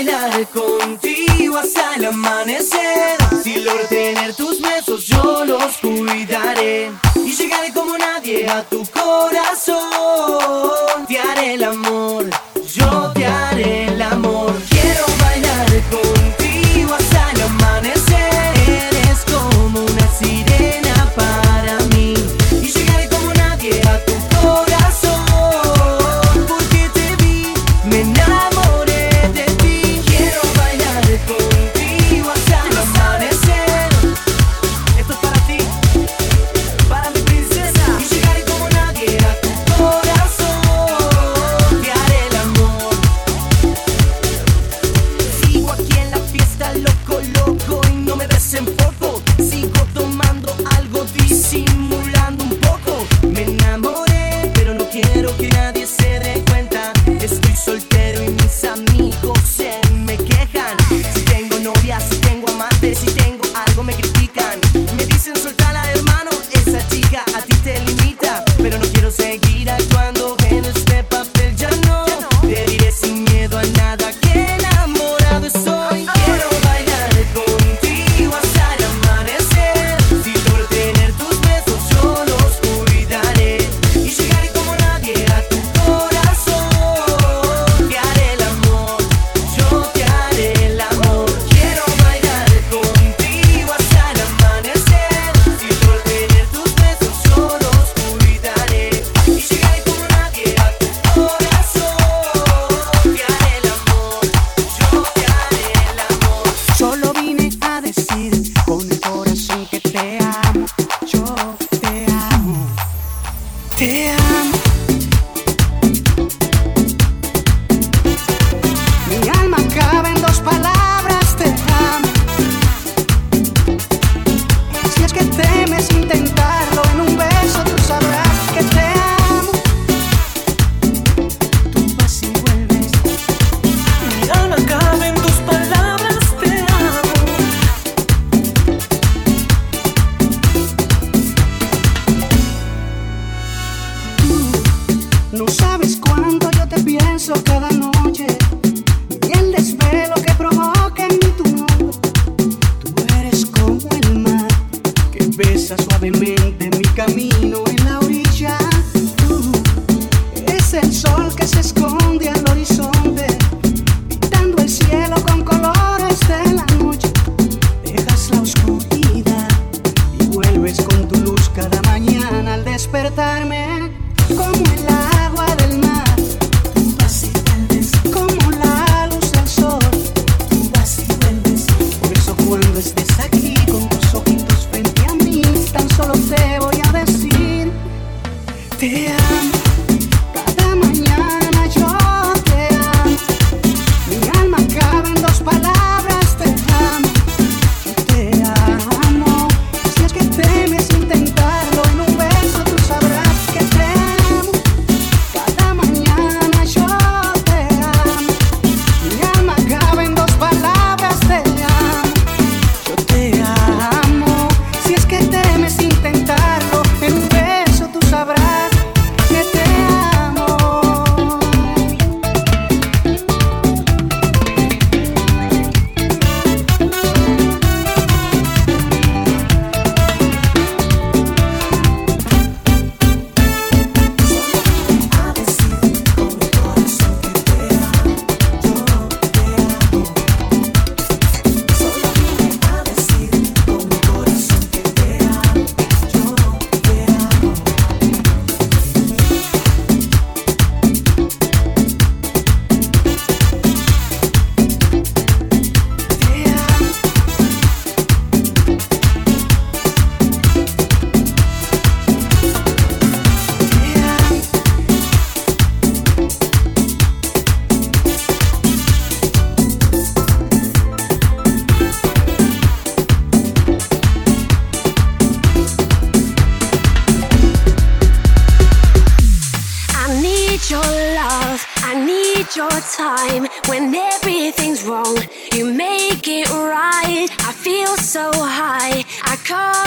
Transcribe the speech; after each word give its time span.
bailar 0.00 0.46
contigo 0.48 1.58
hasta 1.58 1.94
el 1.96 2.06
amanecer. 2.06 3.18
Si 3.42 3.56
logro 3.56 3.86
tener 3.86 4.34
tus 4.34 4.60
besos, 4.60 5.06
yo 5.06 5.44
los 5.44 5.76
cuidaré. 5.78 6.90
Y 7.16 7.32
llegaré 7.32 7.72
como 7.72 7.98
nadie 7.98 8.48
a 8.48 8.62
tu 8.62 8.82
corazón. 8.86 9.80
Te 11.06 11.18
haré 11.18 11.54
el 11.54 11.64
amor. 11.64 11.89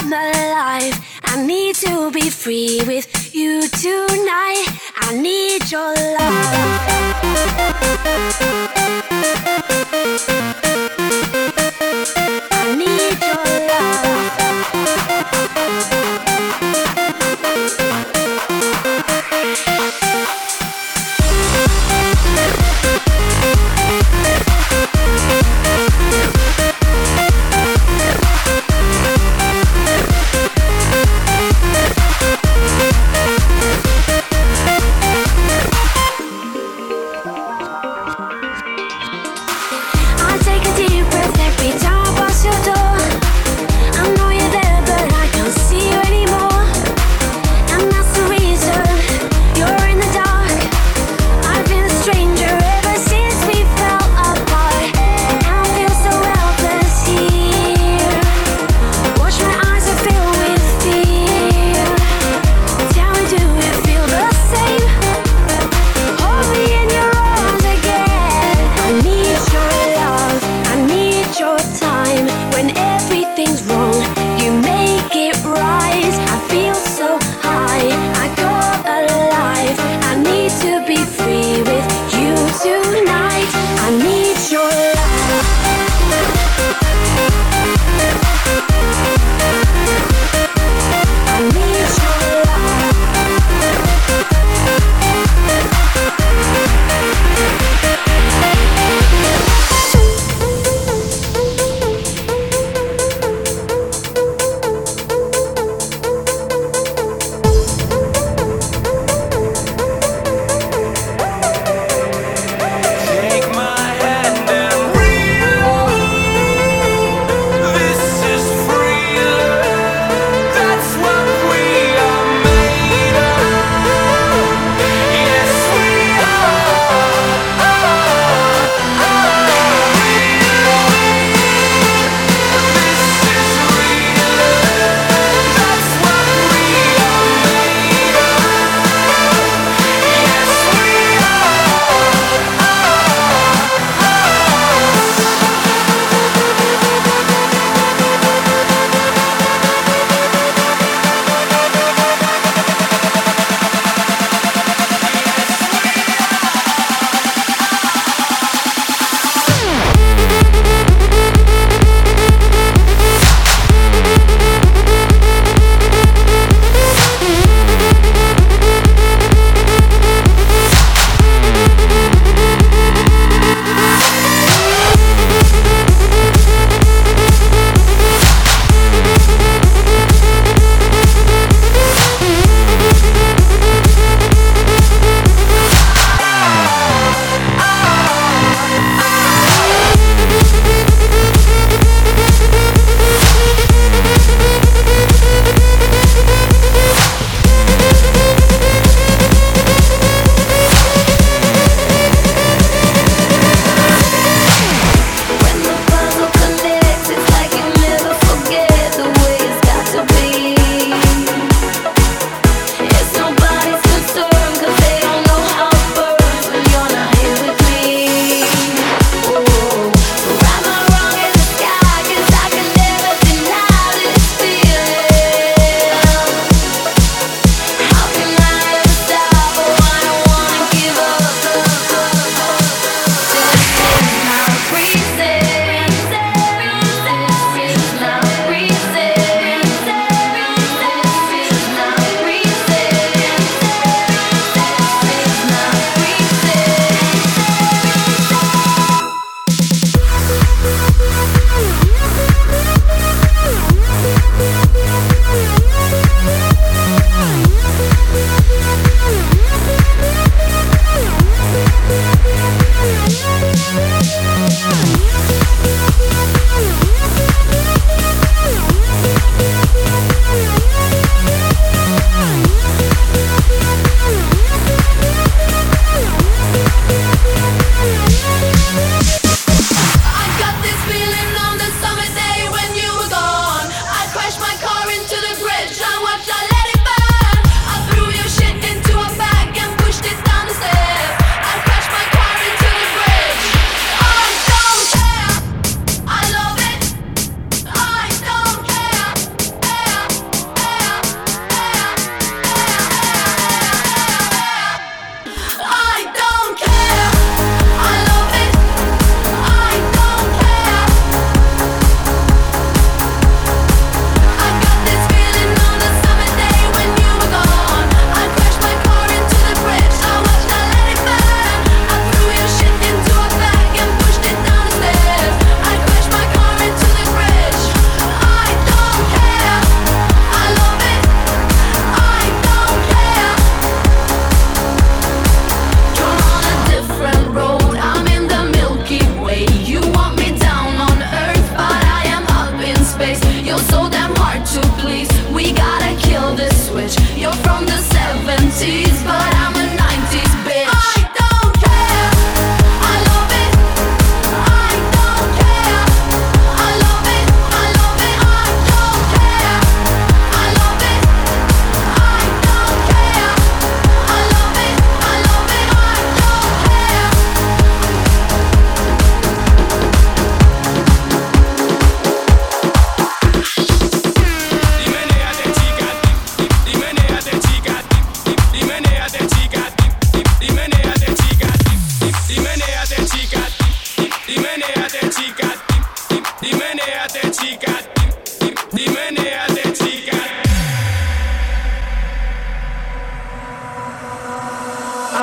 of 0.04 0.10
my 0.10 0.32
life. 0.52 1.20
I 1.24 1.46
need 1.46 1.76
to 1.76 2.12
be 2.12 2.30
free 2.30 2.82
with 2.86 3.34
you 3.34 3.68
tonight. 3.68 4.68
I 4.98 5.16
need 5.16 5.72
your 5.72 5.94
love. 10.44 10.53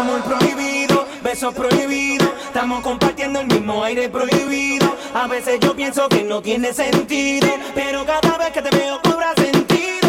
Amor 0.00 0.22
prohibido, 0.22 1.06
beso 1.22 1.52
prohibido. 1.52 2.24
Estamos 2.46 2.82
compartiendo 2.82 3.40
el 3.40 3.48
mismo 3.48 3.84
aire 3.84 4.08
prohibido. 4.08 4.96
A 5.12 5.26
veces 5.26 5.60
yo 5.60 5.76
pienso 5.76 6.08
que 6.08 6.22
no 6.22 6.40
tiene 6.40 6.72
sentido, 6.72 7.46
pero 7.74 8.06
cada 8.06 8.38
vez 8.38 8.48
que 8.48 8.62
te 8.62 8.74
veo 8.74 8.98
cobra 9.02 9.34
sentido. 9.34 10.08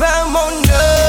Vámonos 0.00 1.07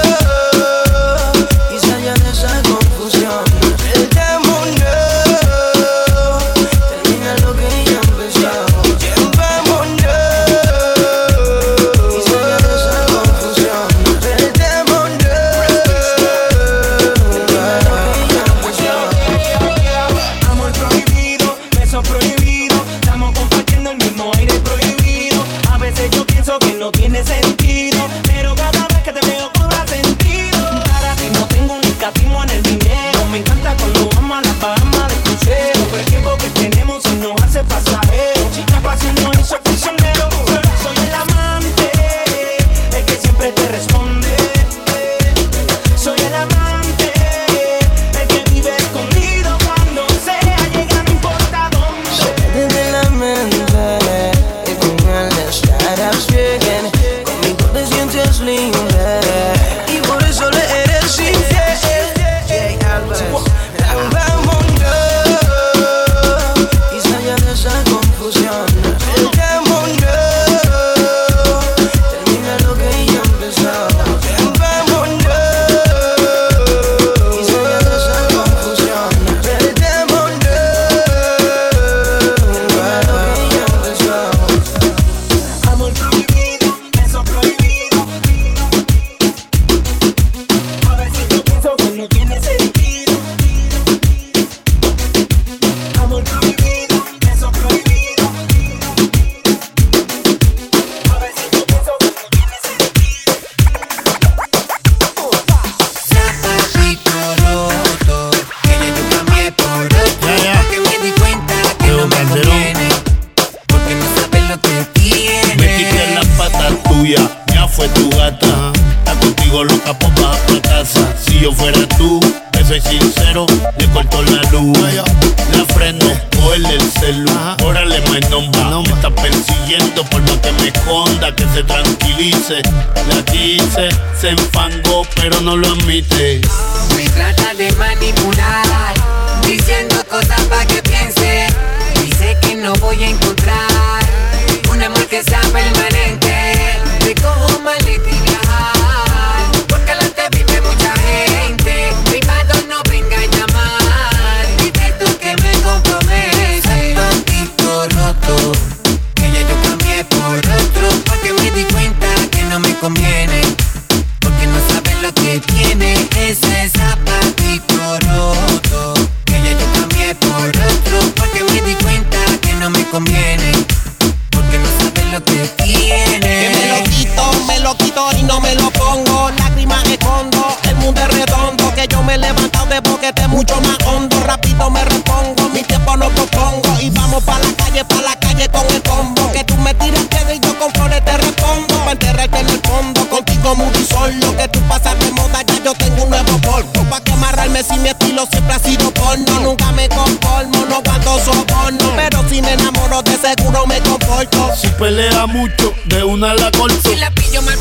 levantado 182.20 182.68
de 182.68 182.80
boquete 182.82 183.28
mucho 183.28 183.60
más 183.62 183.78
hondo. 183.88 184.20
Rápido 184.22 184.70
me 184.70 184.84
repongo, 184.86 185.50
mi 185.54 185.64
tiempo 185.64 185.96
no 185.98 186.10
propongo. 186.10 186.80
Y 186.82 186.90
vamos 186.90 187.24
pa' 187.24 187.40
la 187.40 187.52
calle, 187.54 187.84
pa' 187.86 188.02
la 188.02 188.16
calle 188.16 188.48
con 188.50 188.66
el 188.74 188.82
combo. 188.84 189.32
Que 189.32 189.44
tú 189.44 189.56
me 189.58 189.74
tiras 189.74 190.04
piedra 190.06 190.34
y 190.34 190.40
yo 190.40 190.58
con 190.60 190.72
flores 190.72 191.04
te 191.04 191.18
respondo. 191.18 191.76
Pa' 191.86 191.92
enterrarte 191.92 192.40
en 192.40 192.50
el 192.50 192.62
fondo, 192.62 193.10
contigo 193.10 193.56
muy 193.56 193.86
solo. 193.86 194.36
Que 194.38 194.48
tú 194.48 194.60
pasas 194.68 195.00
de 195.00 195.12
moda, 195.12 195.42
ya 195.44 195.64
yo 195.64 195.74
tengo 195.74 196.04
un 196.04 196.10
nuevo 196.10 196.38
polvo. 196.40 196.84
Pa' 196.90 197.02
que 197.02 197.12
amarrarme 197.14 197.64
si 197.64 197.78
mi 197.80 197.90
estilo 197.90 198.26
siempre 198.32 198.54
ha 198.56 198.60
sido 198.60 198.92
porno. 198.92 199.40
Nunca 199.42 199.72
me 199.72 199.90
conformo, 199.90 200.66
no 200.70 200.82
guardo 200.82 201.20
soborno. 201.20 201.92
Pero 201.96 202.24
si 202.30 202.42
me 202.42 202.54
enamoro, 202.54 203.02
de 203.02 203.18
seguro 203.18 203.66
me 203.66 203.80
comporto. 203.82 204.52
Si 204.56 204.68
pelea 204.68 205.26
mucho, 205.28 205.74
de 205.86 206.04
una 206.04 206.34
la 206.34 206.52
corto. 206.52 206.78
Si 206.84 206.96
la 206.96 207.10
pillo 207.12 207.42
mal 207.42 207.58
me 207.58 207.59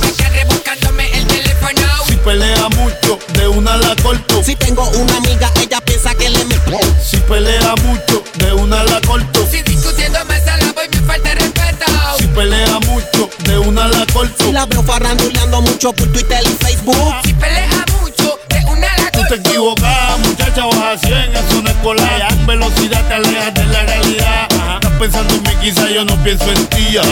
tengo 4.78 5.02
una 5.02 5.16
amiga, 5.16 5.50
ella 5.60 5.80
piensa 5.80 6.14
que 6.14 6.28
le 6.28 6.44
meto. 6.44 6.78
Si 7.02 7.16
pelea 7.18 7.74
mucho, 7.84 8.22
de 8.38 8.52
una 8.52 8.82
la 8.84 9.00
corto. 9.00 9.46
Si 9.50 9.62
discutiendo 9.62 10.24
me 10.26 10.40
sala 10.40 10.72
voy 10.72 10.88
me 10.88 11.06
falta 11.06 11.34
respeto 11.34 11.86
Si 12.18 12.26
pelea 12.28 12.78
mucho, 12.86 13.28
de 13.40 13.58
una 13.58 13.88
la 13.88 14.06
corto. 14.12 14.44
Si 14.44 14.52
la 14.52 14.66
veo 14.66 14.82
faranduleando 14.82 15.62
mucho 15.62 15.92
por 15.92 16.10
Twitter 16.12 16.40
y 16.44 16.64
Facebook. 16.64 17.14
Si 17.24 17.34
pelea 17.34 17.84
mucho 18.00 18.38
de 18.48 18.64
una 18.66 18.96
la 18.98 19.10
Tú 19.10 19.22
te 19.28 19.34
equivocas, 19.36 20.18
muchacha, 20.20 20.66
baja 20.66 20.98
100, 20.98 21.12
eso 21.12 21.62
no 21.62 21.70
es 21.70 21.76
colar. 21.76 22.28
Con 22.28 22.46
velocidad 22.46 23.02
te 23.08 23.14
alejas 23.14 23.54
de 23.54 23.64
la 23.64 23.82
realidad. 23.82 24.48
Estás 24.74 24.92
pensando 24.98 25.34
en 25.34 25.42
mí, 25.42 25.50
quizá 25.60 25.88
yo 25.90 26.04
no 26.04 26.14
pienso 26.22 26.50
en 26.52 26.66
ti. 26.66 26.88
ya. 26.92 27.02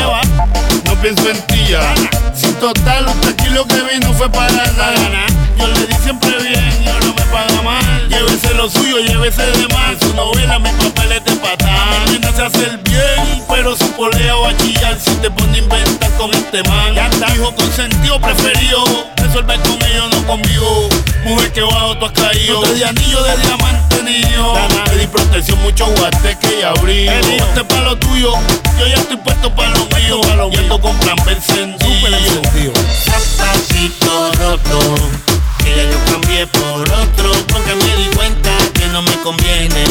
No 0.84 0.94
pienso 1.00 1.28
en 1.28 1.40
ti. 1.46 1.66
ya. 1.70 1.94
Si 2.34 2.46
total, 2.54 3.06
aquí 3.28 3.48
lo 3.48 3.66
que 3.66 3.80
vino 3.92 4.12
fue 4.12 4.30
para 4.30 4.52
nada. 4.52 5.26
Yo 5.58 5.66
le 5.68 5.86
di 5.86 5.94
siempre 6.02 6.30
bien 6.42 6.75
paga 7.36 7.62
mal. 7.62 8.08
Llévese 8.08 8.54
lo 8.54 8.70
suyo, 8.70 8.98
llévese 8.98 9.42
de 9.42 9.68
más. 9.68 9.96
Su 10.00 10.14
novela, 10.14 10.58
mis 10.58 10.72
papeles 10.72 11.22
de 11.24 11.32
patán. 11.36 12.04
Mi 12.06 12.18
nena 12.18 12.32
se 12.32 12.42
hace 12.42 12.64
el 12.70 12.78
bien, 12.78 13.44
pero 13.48 13.76
su 13.76 13.88
polea 13.92 14.34
va 14.36 14.50
a 14.50 14.56
chillar 14.56 14.98
si 14.98 15.14
te 15.16 15.30
pone 15.30 15.58
a 15.58 15.62
inventar 15.62 16.10
con 16.16 16.32
este 16.32 16.62
man. 16.64 16.94
Ya 16.94 17.08
está, 17.08 17.34
hijo 17.34 17.54
consentido, 17.54 18.18
preferido. 18.20 18.84
Resuelve 19.16 19.58
con 19.60 19.78
ellos, 19.88 20.08
no 20.12 20.26
conmigo. 20.26 20.88
Mujer 21.24 21.52
que 21.52 21.62
bajo 21.62 21.98
tú 21.98 22.06
has 22.06 22.12
caído. 22.12 22.60
No 22.60 22.66
te 22.66 22.74
di 22.74 22.82
anillo 22.84 23.22
de 23.22 23.36
diamante, 23.36 24.02
niño. 24.02 24.52
Te 24.86 24.96
di 24.98 25.06
protección, 25.06 25.60
mucho 25.62 25.86
guateque 25.86 26.60
y 26.60 26.62
abrigo. 26.62 27.12
Ponte 27.38 27.64
pa' 27.64 27.80
lo 27.82 27.96
tuyo, 27.98 28.32
yo 28.78 28.86
ya 28.86 28.94
estoy 28.94 29.16
puesto 29.18 29.54
pa' 29.54 29.68
lo 29.68 29.84
mío. 29.96 30.20
Y 30.52 30.56
ando 30.56 30.80
con 30.80 30.96
plan 31.00 31.16
B 31.26 31.32
encendido. 31.32 32.72
Zapatito 33.04 34.32
roto, 34.38 34.78
que 35.66 35.76
ya 35.76 35.82
yo 35.90 35.98
cambié 36.10 36.46
por 36.46 36.82
otro 36.92 37.32
porque 37.48 37.74
me 37.74 37.96
di 37.96 38.08
cuenta 38.14 38.50
que 38.74 38.86
no 38.88 39.02
me 39.02 39.14
conviene. 39.22 39.84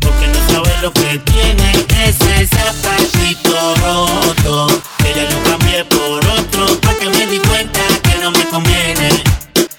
Porque 0.00 0.26
no 0.28 0.40
sabes 0.50 0.82
lo 0.82 0.92
que 0.92 1.18
tiene 1.18 1.86
ese 2.04 2.46
zapatito 2.46 3.74
roto. 3.84 4.82
Que 4.98 5.14
ya 5.14 5.28
yo 5.28 5.42
cambié 5.44 5.84
por 5.84 6.18
otro 6.38 6.80
porque 6.80 7.08
me 7.10 7.26
di 7.26 7.38
cuenta 7.38 7.80
que 8.02 8.14
no 8.22 8.30
me 8.30 8.44
conviene. 8.46 9.08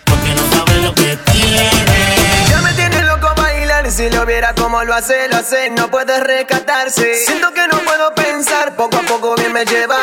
Porque 0.05 0.31
no 0.37 0.43
sabes 0.55 0.83
lo 0.83 0.93
que 0.93 1.17
tiene. 1.31 1.69
Ya 2.49 2.61
me 2.61 2.73
tienes 2.73 3.03
loco 3.05 3.33
bailar 3.35 3.91
si 3.91 4.09
lo 4.09 4.25
viera 4.25 4.53
como 4.53 4.83
lo 4.83 4.93
hace, 4.93 5.27
lo 5.29 5.37
hace, 5.37 5.71
no 5.71 5.89
puedes 5.89 6.19
rescatarse. 6.21 7.15
Siento 7.25 7.51
que 7.53 7.67
no 7.67 7.79
puedo 7.79 8.13
pensar, 8.13 8.75
poco 8.75 8.97
a 8.97 9.01
poco 9.01 9.35
bien 9.35 9.53
me 9.53 9.65
lleva 9.65 9.94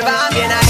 lleva, 0.00 0.28
lleva 0.30 0.60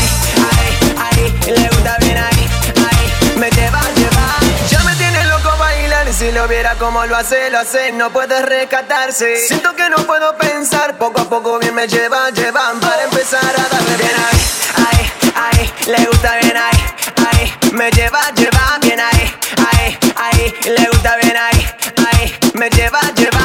ahí, 1.05 1.41
le 1.47 1.69
gusta 1.69 1.97
bien 2.01 2.19
ahí, 2.19 2.49
ay, 2.91 3.39
me 3.39 3.51
lleva, 3.51 3.81
lleva. 3.95 4.39
Ya 4.69 4.83
me 4.83 4.95
tiene 4.97 5.25
loco 5.27 5.57
bailar 5.59 6.09
y 6.09 6.13
si 6.13 6.33
lo 6.33 6.49
viera 6.49 6.75
como 6.77 7.05
lo 7.07 7.17
hace, 7.17 7.51
lo 7.51 7.61
hace, 7.61 7.93
no 7.93 8.11
puede 8.11 8.43
rescatarse. 8.43 9.37
Siento 9.47 9.75
que 9.77 9.89
no 9.89 9.99
puedo 9.99 10.37
pensar, 10.37 10.97
poco 10.99 11.21
a 11.21 11.29
poco 11.29 11.59
bien 11.59 11.75
me 11.75 11.87
lleva, 11.87 12.31
llevan 12.31 12.81
para 12.81 13.05
empezar 13.05 13.45
a 13.45 13.69
darle 13.69 13.97
bien 13.97 14.17
ahí, 14.31 14.41
ay, 14.77 15.33
ay, 15.35 15.73
le 15.87 16.07
gusta 16.07 16.37
bien 16.43 16.57
ahí, 16.57 16.85
ay, 17.33 17.55
me 17.73 17.91
lleva, 17.91 18.31
lleva 18.35 18.79
bien 18.83 19.01
ahí, 19.01 19.35
ay, 19.73 19.99
ay, 20.17 20.55
le 20.65 20.89
gusta 20.89 21.17
bien 21.23 21.37
ahí, 21.37 21.67
ay, 22.13 22.39
me 22.55 22.69
lleva, 22.71 23.01
lleva 23.15 23.40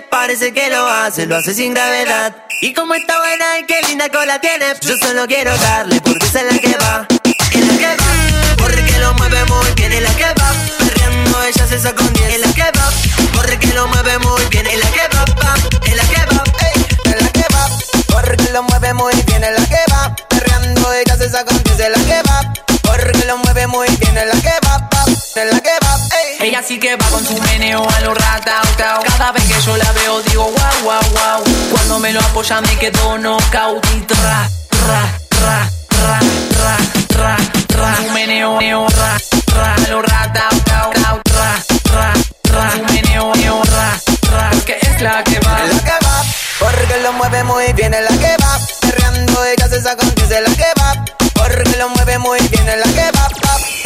parece 0.00 0.52
que 0.52 0.68
lo 0.70 0.86
hace, 0.88 1.26
lo 1.26 1.36
hace 1.36 1.54
sin 1.54 1.74
gravedad. 1.74 2.34
Y 2.60 2.72
como 2.72 2.94
está 2.94 3.18
buena 3.18 3.58
y 3.60 3.64
qué 3.64 3.80
linda 3.88 4.08
cola 4.08 4.40
tiene, 4.40 4.66
yo 4.80 4.96
solo 4.96 5.26
quiero 5.26 5.56
darle 5.58 6.00
porque 6.00 6.26
es 6.26 6.34
la 6.34 6.58
que 6.58 6.76
va, 6.78 7.06
es 7.52 7.66
la 7.66 7.78
que 7.78 7.86
va, 7.86 8.56
porque 8.56 8.98
lo 8.98 9.14
mueve 9.14 9.44
muy 9.44 9.66
bien, 9.76 9.92
es 9.92 10.02
la 10.02 10.14
que 10.16 10.24
va, 10.24 10.52
perreando 10.78 11.42
ella 11.44 11.66
se 11.66 11.76
un 11.76 12.12
10, 12.12 12.34
es 12.34 12.40
la 12.40 12.52
que 12.52 12.78
va, 12.78 12.90
porque 13.34 13.66
lo 13.74 13.86
mueve 13.88 14.18
muy 14.18 14.44
bien, 14.50 14.66
es 14.66 14.78
la 14.82 14.90
que 14.90 15.16
va, 15.16 15.24
va, 15.42 15.54
es 15.86 15.96
la 15.96 16.04
que 16.04 16.34
va, 16.34 16.44
ey, 16.60 16.86
es 17.04 17.22
la 17.22 17.28
que 17.30 17.44
va, 17.54 17.68
porque 18.08 18.52
lo 18.52 18.62
mueve 18.62 18.94
muy 18.94 19.14
bien, 19.26 19.44
es 19.44 19.60
la 19.60 19.66
que 19.66 19.92
va, 19.92 20.16
perreando 20.28 20.92
ella 20.94 21.16
se 21.16 21.26
un 21.26 21.62
10, 21.62 21.80
es 21.80 21.90
la 21.90 22.04
que 22.04 22.22
va, 22.28 22.52
porque 22.82 23.24
lo 23.26 23.36
mueve 23.38 23.66
muy 23.66 23.88
bien, 24.00 24.16
es 24.16 24.26
la 24.26 24.40
que 24.40 24.66
va, 24.66 24.78
va, 24.78 25.04
la 25.44 25.60
que 25.60 25.70
va. 25.84 26.05
Ella 26.38 26.62
sí 26.62 26.78
que 26.78 26.96
va 26.96 27.06
con 27.06 27.24
su 27.24 27.36
meneo 27.42 27.86
a 27.88 28.00
lo 28.00 28.14
ratao, 28.14 28.64
tao. 28.76 29.02
Cada 29.02 29.32
vez 29.32 29.44
que 29.44 29.60
yo 29.60 29.76
la 29.76 29.90
veo 29.92 30.20
digo 30.22 30.44
wow, 30.44 30.82
wow, 30.84 31.00
wow. 31.10 31.44
Cuando 31.70 31.98
me 31.98 32.12
lo 32.12 32.20
apoya 32.20 32.60
me 32.60 32.76
quedo 32.78 33.16
knockout 33.18 33.86
y 33.94 34.00
tra, 34.00 34.50
tra, 34.68 35.18
tra, 35.28 35.70
tra, 35.88 36.20
tra, 36.50 36.76
tra, 37.08 37.36
tra. 37.66 37.96
Su 37.96 38.10
meneo, 38.10 38.60
neo, 38.60 38.86
ra, 38.88 39.18
ra, 39.54 39.74
a 39.74 39.88
lo 39.88 40.02
tao, 40.02 40.90
tra, 40.92 41.22
tra, 41.24 42.12
tra. 42.42 42.72
Su 42.72 42.82
meneo, 42.92 43.34
neo, 43.36 43.62
ra, 43.64 44.50
que 44.66 44.78
es 44.80 45.00
la 45.00 45.24
que 45.24 45.40
va. 45.40 45.58
La 45.64 45.80
que 45.80 46.06
va, 46.06 46.22
porque 46.58 47.00
lo 47.02 47.12
mueve 47.14 47.44
muy 47.44 47.72
bien, 47.72 47.94
es 47.94 48.10
la 48.10 48.16
que 48.18 48.36
va. 48.42 48.58
Perreando 48.82 49.44
ella 49.44 49.68
se 49.68 49.82
saca 49.82 50.04
10, 50.04 50.30
es 50.30 50.48
la 50.48 50.54
que 50.54 50.80
va. 50.80 51.04
Porque 51.34 51.76
lo 51.78 51.88
mueve 51.90 52.18
muy 52.18 52.40
bien, 52.48 52.68
es 52.68 52.78
la 52.78 52.92
que 52.92 53.10
va, 53.15 53.15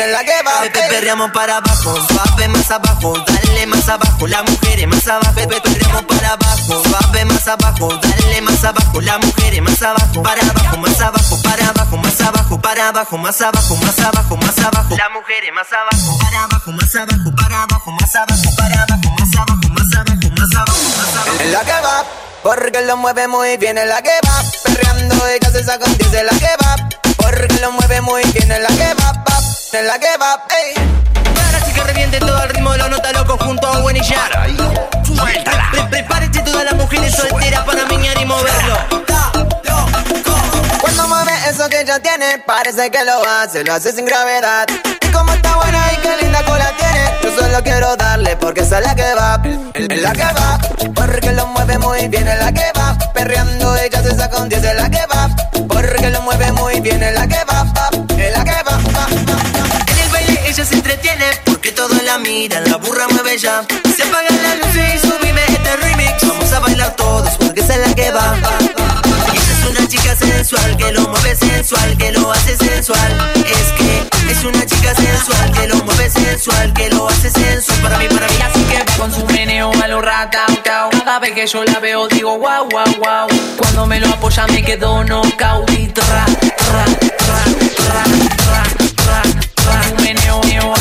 es 0.01 0.13
la 0.13 0.25
que 0.25 0.43
va. 0.43 0.61
Pepe 0.63 0.81
perreamos 0.89 1.31
para 1.33 1.57
abajo, 1.57 1.97
suave 2.09 2.49
más 2.49 2.71
abajo, 2.71 3.15
dale 3.27 3.67
más 3.67 3.89
abajo, 3.89 4.27
la 4.27 4.43
mujer 4.43 4.81
es 4.81 4.89
más 4.89 5.07
abajo. 5.09 5.35
Pepe 5.35 5.61
perreamos 5.61 6.03
para 6.05 6.33
abajo, 6.33 6.83
suave 6.85 7.25
más 7.25 7.49
abajo, 7.49 7.89
dale 8.03 8.41
más 8.41 8.65
abajo, 8.65 9.01
la 9.01 9.19
mujer 9.19 9.55
es 9.55 9.63
más 9.63 9.83
abajo. 9.83 10.23
Para 10.23 10.43
abajo, 10.43 10.77
más 10.79 11.01
abajo, 11.01 11.43
para 11.43 11.69
abajo, 11.69 11.97
más 11.97 12.21
abajo, 12.21 12.61
para 12.61 12.89
abajo, 12.89 13.19
más 13.19 13.41
abajo, 13.41 13.77
más 13.77 13.99
abajo, 13.99 14.37
más 14.37 14.59
abajo. 14.59 14.97
La 14.97 15.09
mujer 15.11 15.45
es 15.45 15.53
más 15.53 15.73
abajo, 15.73 16.19
para 16.19 16.45
abajo, 16.45 16.73
más 16.73 16.95
abajo, 16.95 17.31
para 17.37 17.63
abajo, 17.63 17.91
más 17.93 18.15
abajo, 18.15 18.51
para 18.57 18.83
abajo, 18.83 19.11
más 19.19 19.35
abajo, 19.37 19.69
más 19.71 19.95
abajo, 19.95 20.31
más 20.31 20.55
abajo, 20.55 20.89
más 20.99 21.15
abajo. 21.17 21.41
Es 21.41 21.53
la 21.53 21.61
que 21.61 21.81
va, 21.83 22.05
porque 22.43 22.81
lo 22.83 22.97
mueve 22.97 23.29
muy 23.29 23.57
bien, 23.57 23.79
es 23.79 23.87
la 23.87 24.03
que 24.03 24.19
va. 24.27 24.43
Perreando 24.65 25.17
se 25.53 25.65
saca 25.65 25.85
un 25.85 25.97
10, 25.99 26.13
es 26.15 26.25
la 26.25 26.39
que 26.39 26.57
va. 26.65 26.77
Porque 27.17 27.61
lo 27.61 27.73
mueve 27.73 28.01
muy 28.01 28.23
bien, 28.33 28.51
es 28.51 28.61
la 28.61 28.69
que 28.69 28.95
va, 28.95 29.25
es 29.73 29.85
la 29.87 29.99
que 29.99 30.17
va, 30.21 30.45
ey. 30.51 30.75
Ahora 31.47 31.65
sí 31.65 31.73
que 31.73 31.83
reviente 31.83 32.19
todo 32.19 32.43
el 32.43 32.51
ritmo 32.51 32.73
de 32.73 32.79
la 32.79 32.89
nota 32.89 33.13
loco 33.13 33.37
junto 33.39 33.67
a 33.67 33.79
Gwen 33.81 33.97
y 33.97 34.01
ya. 34.01 34.29
Suéltala. 35.05 35.69
Pre- 35.73 35.85
Prepárense 35.85 36.41
todas 36.43 36.65
las 36.65 36.75
mujeres 36.75 37.15
solteras 37.15 37.65
para 37.65 37.85
meñar 37.87 38.21
y 38.21 38.25
moverlo. 38.25 38.77
Cuando 40.81 41.09
mueve 41.09 41.33
eso 41.49 41.69
que 41.69 41.81
ella 41.81 42.01
tiene, 42.01 42.39
parece 42.47 42.91
que 42.91 43.05
lo 43.05 43.23
hace, 43.27 43.65
lo 43.65 43.75
hace 43.75 43.93
sin 43.93 44.05
gravedad. 44.07 44.67
Y 45.01 45.07
como 45.09 45.33
está 45.33 45.55
buena 45.57 45.93
y 45.93 45.97
qué 45.99 46.17
linda 46.23 46.43
cola 46.45 46.73
tiene, 46.79 47.11
yo 47.23 47.41
solo 47.41 47.63
quiero 47.63 47.97
darle 47.97 48.37
porque 48.37 48.61
es 48.61 48.71
la 48.71 48.95
que 48.95 49.15
va, 49.15 49.41
es 49.75 50.03
la 50.03 50.13
que 50.13 50.25
va. 50.25 50.59
Porque 50.95 51.33
lo 51.33 51.47
mueve 51.49 51.79
muy 51.79 52.09
bien, 52.09 52.27
es 52.27 52.39
la 52.39 52.53
que 52.53 52.71
va. 52.77 52.97
Perreando 53.15 53.77
ella 53.77 54.03
se 54.03 54.17
saca 54.17 54.39
un 54.39 54.49
10, 54.49 54.65
es 54.65 54.75
la 54.75 54.91
que 54.91 55.05
va. 55.07 55.29
Porque 55.69 56.11
lo 56.11 56.23
mueve 56.23 56.53
muy 56.53 56.81
bien, 56.81 57.03
es 57.03 57.15
la 57.15 57.27
que 57.27 57.39
va, 57.45 57.67
es 58.17 58.37
la 58.39 58.45
que 58.45 58.51
va, 58.63 58.73
va, 58.73 59.07
va. 59.07 59.50
Ella 60.51 60.65
se 60.65 60.75
entretiene 60.75 61.27
porque 61.45 61.71
todos 61.71 62.03
la 62.03 62.19
miran, 62.19 62.69
la 62.69 62.77
burra 62.77 63.07
mueve 63.09 63.39
ya. 63.39 63.65
Se 63.97 64.03
apagan 64.03 64.37
las 64.43 64.59
luces 64.59 64.97
y 64.97 64.99
subime 64.99 65.41
este 65.47 65.77
remix. 65.77 66.27
Vamos 66.27 66.53
a 66.53 66.59
bailar 66.59 66.97
todos 66.97 67.31
porque 67.39 67.61
esa 67.61 67.77
es 67.77 67.87
la 67.87 67.95
que 67.95 68.11
va. 68.11 68.37
Ella 68.37 69.53
es 69.53 69.71
una 69.71 69.87
chica 69.87 70.17
sensual 70.17 70.77
que 70.77 70.91
lo 70.91 71.03
mueve 71.03 71.37
sensual, 71.37 71.97
que 71.97 72.11
lo 72.11 72.33
hace 72.33 72.57
sensual. 72.57 73.33
Es 73.47 73.69
que 73.79 74.33
es 74.33 74.45
una 74.45 74.67
chica 74.67 74.93
sensual 74.93 75.53
que 75.53 75.69
lo 75.69 75.77
mueve 75.85 76.11
sensual, 76.11 76.73
que 76.73 76.91
lo 76.91 77.09
hace 77.09 77.31
sensual. 77.31 77.81
Para 77.83 77.99
mí, 77.99 78.09
para 78.09 78.27
mí, 78.27 78.35
Ella 78.35 78.51
sí 78.53 78.65
que 78.65 78.99
con 78.99 79.15
su 79.15 79.25
meneo 79.27 79.71
a 79.81 79.87
lo 79.87 80.01
ratao, 80.03 80.57
tao. 80.65 80.91
Cada 80.91 81.21
vez 81.21 81.31
que 81.31 81.47
yo 81.47 81.63
la 81.63 81.79
veo 81.79 82.09
digo 82.09 82.37
wow, 82.37 82.69
wow, 82.69 82.97
wow. 82.99 83.29
Cuando 83.57 83.87
me 83.87 84.01
lo 84.01 84.09
apoya 84.09 84.49
me 84.49 84.65
quedo 84.65 85.05
knockout 85.05 85.71
y. 85.71 85.91
Su 90.51 90.57
meneo, 90.57 90.75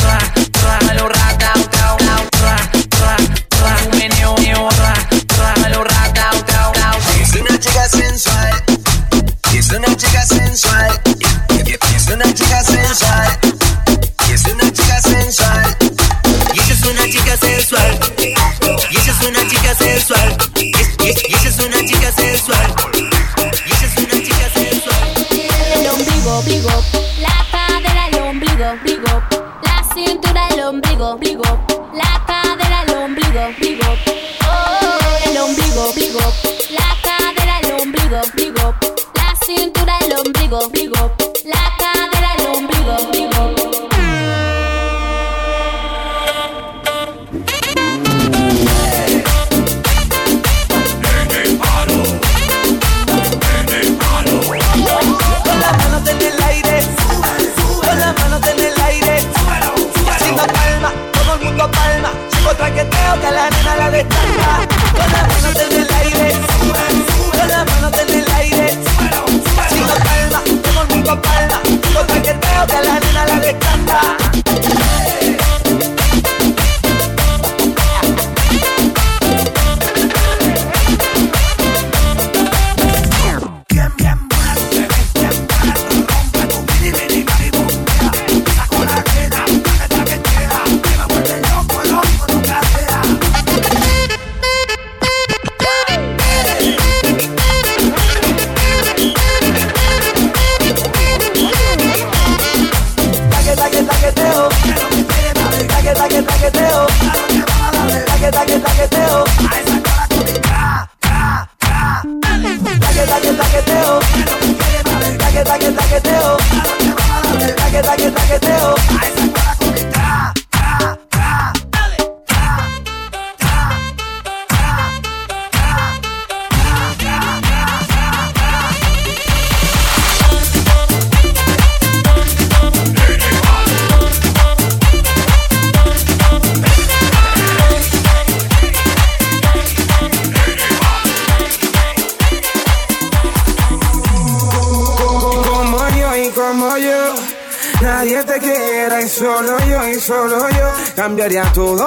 cambiaria 150.99 151.49
todo 151.53 151.79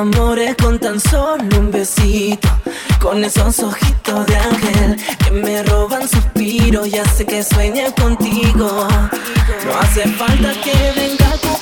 enamoré 0.00 0.56
con 0.56 0.78
tan 0.78 0.98
solo 0.98 1.44
un 1.58 1.70
besito. 1.70 2.48
Con 3.00 3.22
esos 3.22 3.58
ojitos 3.58 4.26
de 4.26 4.36
ángel 4.36 4.96
que 5.22 5.30
me 5.30 5.62
roban 5.62 6.08
suspiro. 6.08 6.86
Ya 6.86 7.04
sé 7.04 7.26
que 7.26 7.42
sueña 7.42 7.92
contigo. 7.92 8.88
No 9.66 9.78
hace 9.78 10.08
falta 10.08 10.52
que 10.62 10.92
venga 10.96 11.30
contigo. 11.30 11.60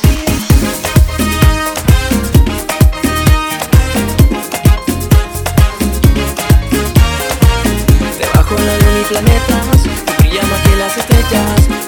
Debajo 8.19 8.55
la 8.55 8.79
luna 8.79 9.01
y 9.01 9.05
planetas, 9.09 10.19
brilla 10.19 10.43
más 10.43 10.61
que 10.63 10.77
las 10.77 10.97
estrellas. 10.97 11.88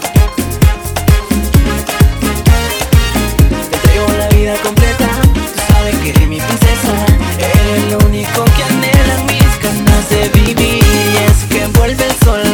me 5.92 6.00
quedé 6.00 6.26
mi 6.26 6.40
princesa. 6.40 7.06
Eres 7.38 7.90
lo 7.90 7.98
único 8.06 8.44
que 8.44 8.64
anhelan 8.64 9.26
mis 9.26 9.60
ganas 9.62 10.10
de 10.10 10.28
vivir. 10.40 10.84
Y 10.84 11.16
es 11.26 11.44
que 11.48 11.66
vuelve 11.78 12.04
el 12.04 12.16
sol. 12.24 12.49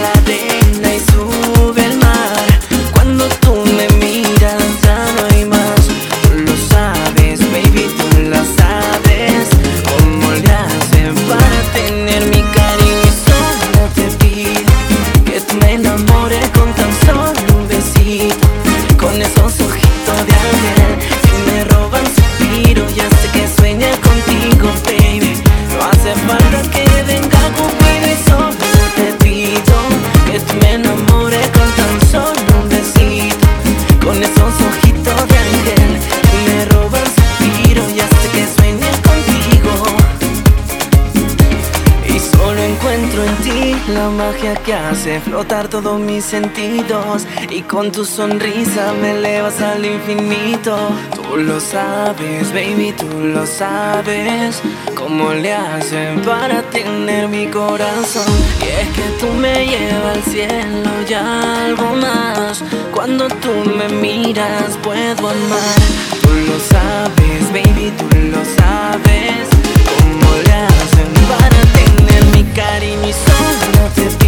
hace 44.97 45.21
flotar 45.21 45.69
todos 45.69 46.01
mis 46.01 46.25
sentidos 46.25 47.27
y 47.51 47.61
con 47.61 47.93
tu 47.93 48.03
sonrisa 48.07 48.95
me 49.03 49.11
elevas 49.11 49.61
al 49.61 49.85
infinito. 49.85 50.75
Tú 51.15 51.37
lo 51.37 51.61
sabes, 51.61 52.51
baby, 52.55 52.95
tú 52.97 53.07
lo 53.35 53.47
sabes, 53.47 54.63
cómo 54.95 55.35
le 55.35 55.53
hacen 55.53 56.23
para 56.23 56.63
tener 56.63 57.29
mi 57.29 57.47
corazón. 57.49 58.33
Y 58.63 58.69
es 58.81 58.89
que 58.97 59.07
tú 59.21 59.31
me 59.35 59.67
llevas 59.67 60.17
al 60.17 60.23
cielo 60.23 60.91
y 61.07 61.13
algo 61.13 61.95
más. 61.97 62.65
Cuando 62.95 63.29
tú 63.29 63.53
me 63.77 63.89
miras 63.89 64.79
puedo 64.83 65.29
amar. 65.29 65.81
Tú 66.23 66.31
lo 66.49 66.59
sabes, 66.59 67.43
baby, 67.53 67.93
tú 67.99 68.07
lo 68.33 68.43
sabes, 68.61 69.47
cómo 69.91 70.31
le 70.47 70.53
hacen 70.53 71.11
para 71.29 71.61
tener 71.79 72.25
mi 72.35 72.45
cariño 72.55 73.09
y 73.09 73.13
solo 73.13 73.91
te 73.95 74.26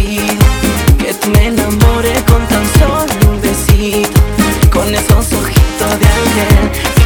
que 1.17 1.27
me 1.29 1.47
enamoré 1.47 2.13
con 2.25 2.45
tan 2.47 2.63
solo 2.77 3.31
un 3.31 3.41
besito, 3.41 4.21
con 4.71 4.93
esos 4.93 5.33
ojitos 5.33 5.99
de 5.99 6.05
ángel. 6.05 6.98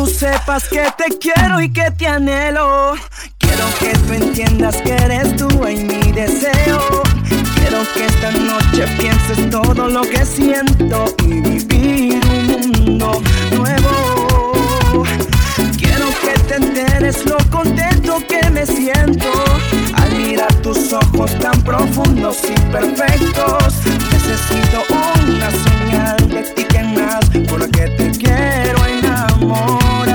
tú 0.00 0.06
sepas 0.06 0.66
que 0.66 0.86
te 0.96 1.18
quiero 1.18 1.60
y 1.60 1.70
que 1.70 1.90
te 1.90 2.06
anhelo. 2.06 2.94
Quiero 3.38 3.64
que 3.78 3.92
tú 3.98 4.14
entiendas 4.14 4.76
que 4.76 4.94
eres 4.94 5.36
tú 5.36 5.48
y 5.68 5.76
mi 5.76 6.12
deseo. 6.12 7.02
Quiero 7.54 7.80
que 7.92 8.06
esta 8.06 8.30
noche 8.30 8.86
pienses 8.98 9.50
todo 9.50 9.88
lo 9.88 10.00
que 10.00 10.24
siento 10.24 11.04
y 11.22 11.40
vivir 11.40 12.20
un 12.24 12.70
mundo 12.70 13.20
nuevo. 13.54 14.52
Quiero 15.76 16.06
que 16.22 16.38
te 16.48 16.54
enteres 16.54 17.26
lo 17.26 17.36
contento 17.50 18.22
que 18.26 18.48
me 18.50 18.64
siento 18.64 19.30
al 19.92 20.10
mirar 20.16 20.54
tus 20.62 20.94
ojos 20.94 21.38
tan 21.40 21.60
profundos 21.62 22.38
y 22.44 22.58
perfectos. 22.72 23.74
Necesito 24.12 24.82
una 25.26 25.50
señal 25.50 26.28
de 26.30 26.42
ti 26.54 26.64
que 26.64 26.82
más 26.84 27.20
porque 27.50 27.88
te 27.98 28.10
quiero 28.12 28.86
en 28.86 29.02
nada. 29.02 29.29
amor 29.50 30.09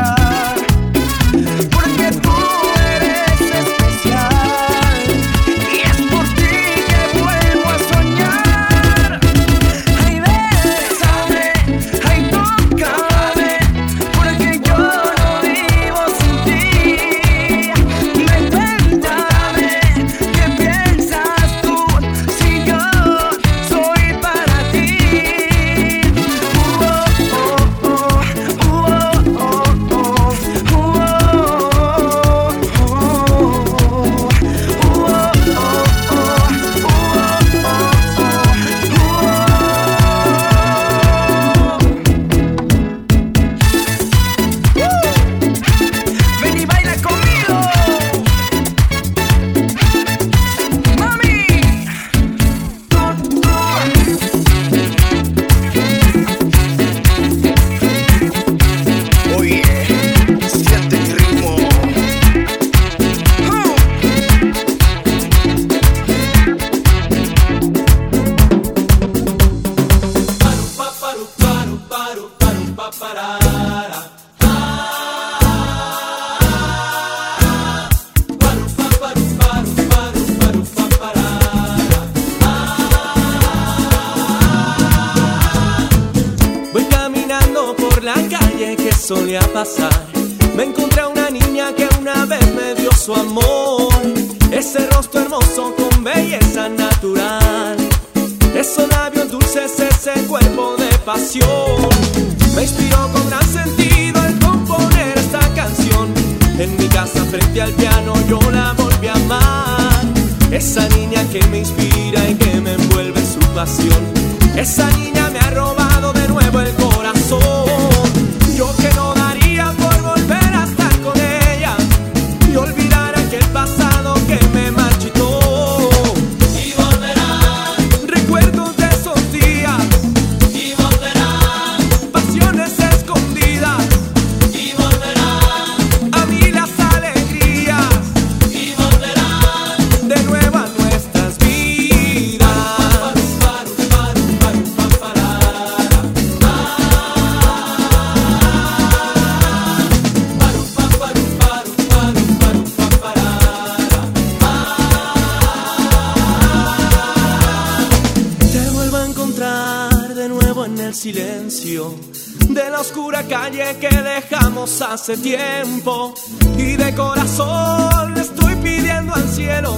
hace 164.82 165.18
tiempo 165.18 166.14
y 166.58 166.76
de 166.76 166.94
corazón 166.94 168.14
le 168.14 168.22
estoy 168.22 168.56
pidiendo 168.56 169.14
al 169.14 169.28
cielo 169.28 169.76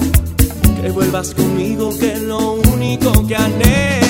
que 0.80 0.90
vuelvas 0.90 1.34
conmigo, 1.34 1.90
que 1.98 2.12
es 2.12 2.22
lo 2.22 2.52
único 2.52 3.26
que 3.26 3.36
anhelo. 3.36 4.07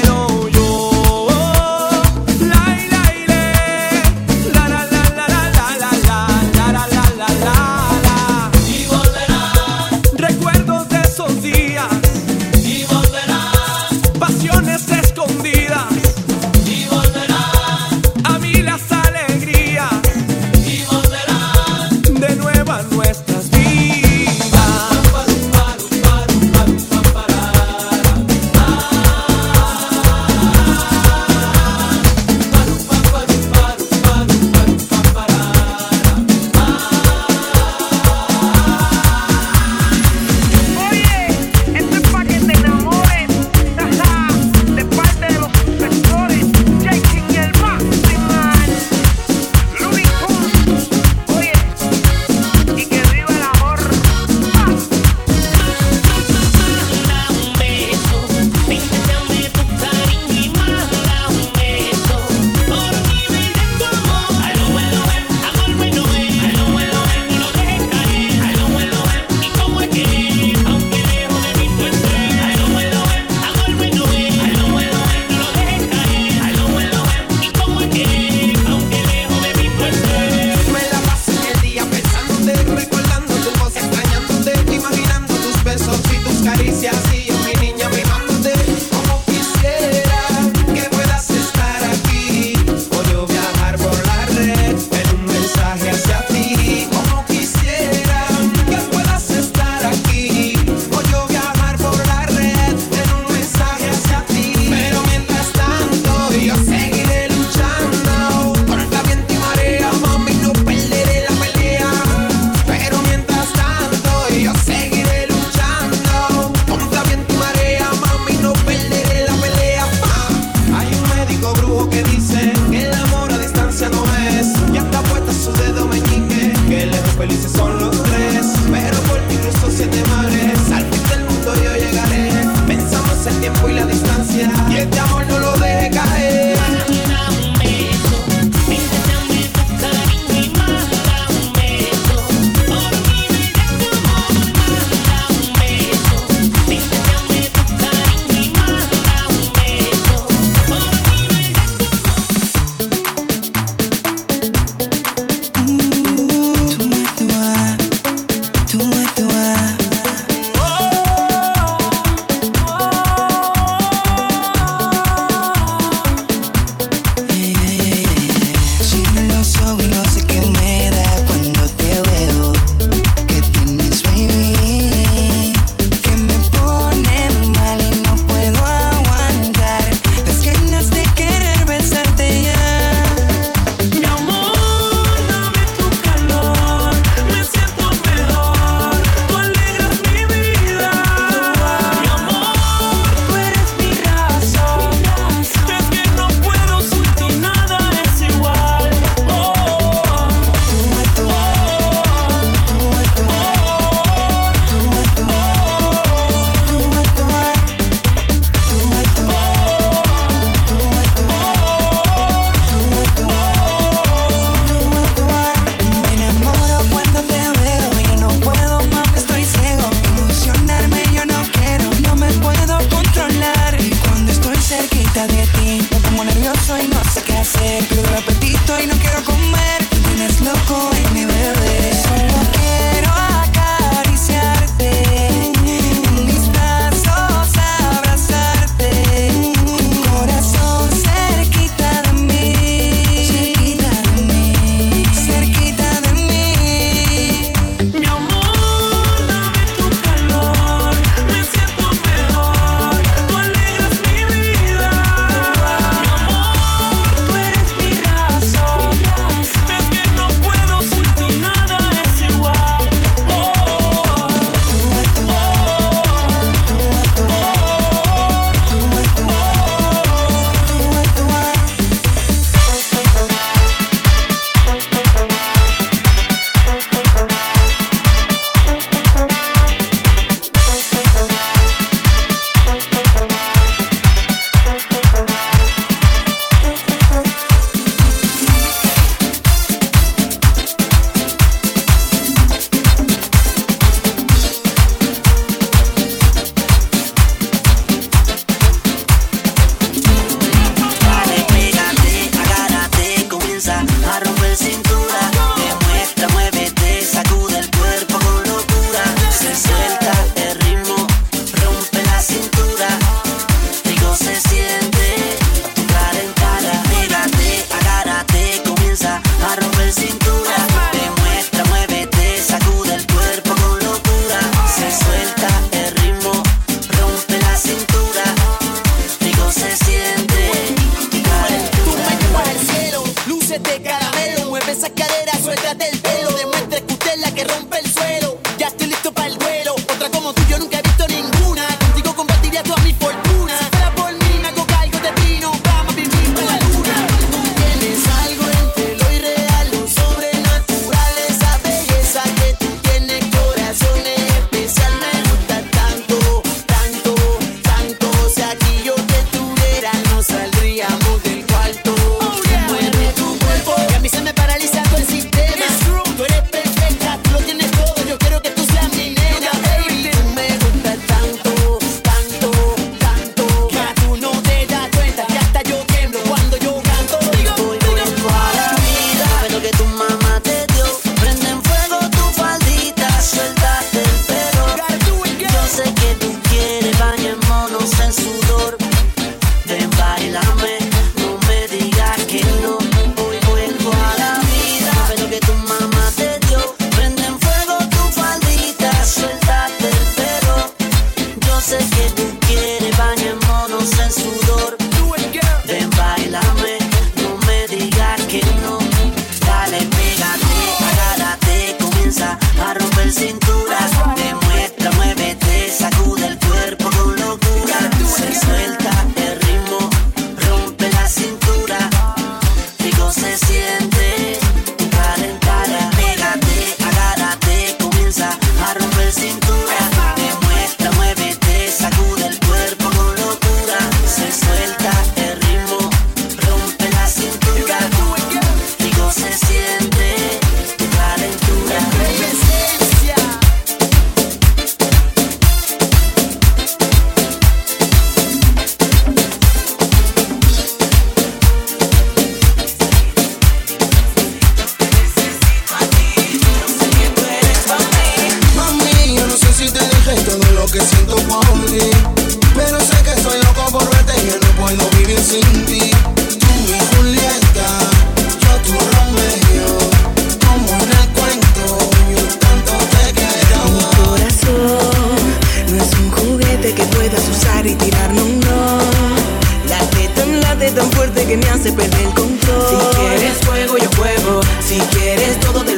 fuerte 481.09 481.27
que 481.27 481.37
me 481.37 481.49
hace 481.49 481.73
perder 481.73 482.07
el 482.07 482.15
control. 482.15 482.63
Si 482.69 482.99
quieres 482.99 483.39
fuego, 483.39 483.79
yo 483.79 483.91
fuego. 483.91 484.41
Si 484.61 484.79
quieres 484.79 485.41
todo, 485.41 485.65
te 485.65 485.78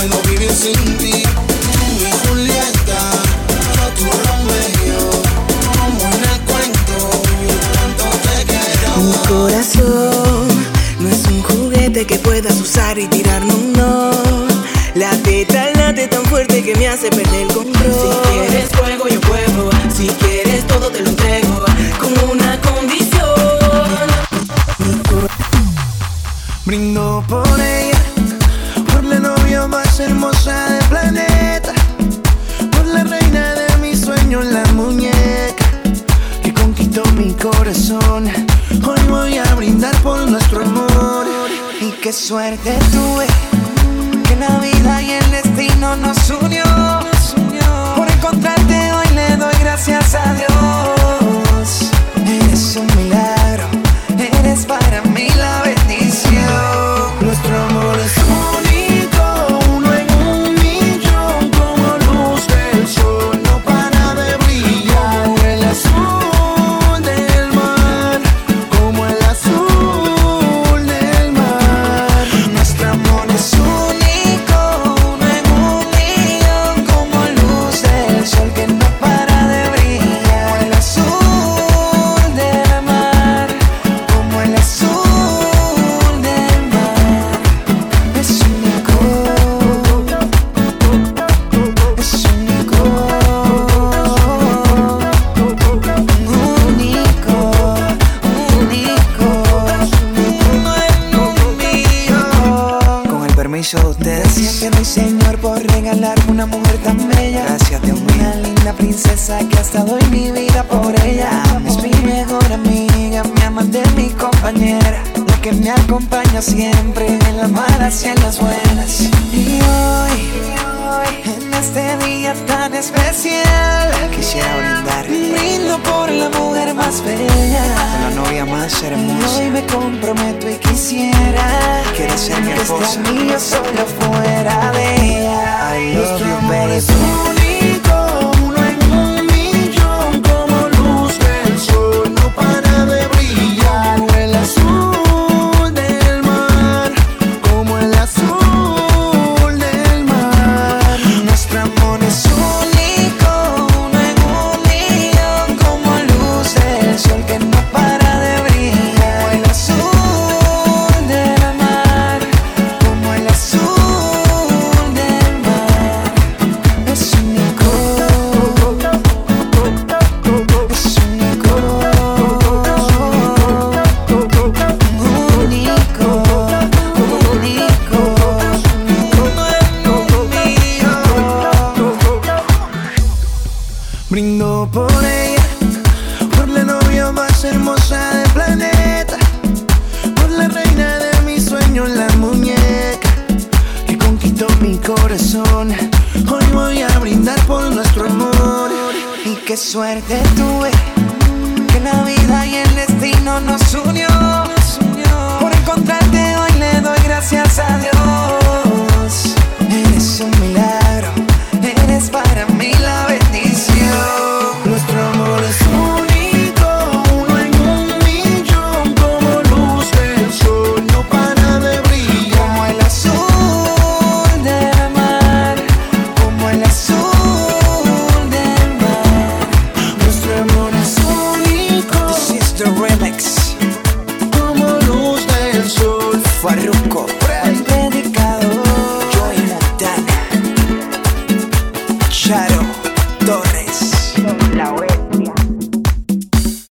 puedo 0.00 0.22
vivir 0.22 0.50
sin 0.50 0.96
ti. 0.96 1.22
Tú 1.22 2.28
Julieta, 2.28 3.00
tu 3.96 4.04
Romeo, 4.04 5.10
como 5.78 6.04
en 6.14 6.24
el. 6.24 6.40
Mi 9.02 9.12
corazón 9.28 10.48
no 11.00 11.08
es 11.08 11.26
un 11.26 11.42
juguete 11.42 12.06
que 12.06 12.18
puedas 12.18 12.60
usar 12.60 12.98
y 12.98 13.06
tirarme 13.08 13.52
un 13.54 13.72
no. 13.72 14.10
La 14.94 15.10
teta 15.22 15.70
late 15.76 16.08
tan 16.08 16.24
fuerte 16.26 16.62
que 16.62 16.74
me 16.76 16.88
hace 16.88 17.10
perder 17.10 17.42
el 17.42 17.48
control. 17.48 17.92
Si 17.92 18.30
quieres 18.30 18.68
fuego, 18.70 19.08
yo 19.08 19.20
juego. 19.26 19.70
Si 19.94 20.08
quieres 20.08 20.66
todo, 20.66 20.90
te 20.90 21.00
lo 21.00 21.09
hermosa 30.00 30.70
del 30.70 30.84
planeta. 30.84 31.72
Por 32.72 32.86
la 32.86 33.04
reina 33.04 33.54
de 33.54 33.76
mis 33.78 34.00
sueños, 34.00 34.44
la 34.46 34.64
muñeca 34.72 35.64
que 36.42 36.52
conquistó 36.52 37.02
mi 37.16 37.32
corazón. 37.34 38.30
Hoy 38.86 39.00
voy 39.08 39.38
a 39.38 39.54
brindar 39.54 39.94
por 40.02 40.18
nuestro 40.28 40.62
amor. 40.62 41.26
Y 41.80 41.90
qué 42.02 42.12
suerte 42.12 42.78
tuve 42.92 43.26
que 44.28 44.36
la 44.36 44.58
vida 44.58 45.02
y 45.02 45.10
el 45.12 45.30
destino 45.30 45.96
nos 45.96 46.30
unió. 46.30 46.64
Por 47.96 48.08
encontrarte 48.08 48.92
hoy 48.92 49.08
le 49.14 49.36
doy 49.36 49.54
gracias 49.60 50.14
a 50.14 50.34
Dios. 50.34 50.59